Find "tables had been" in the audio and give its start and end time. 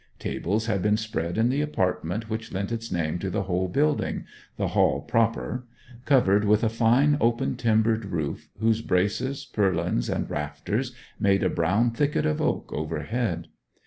0.17-0.97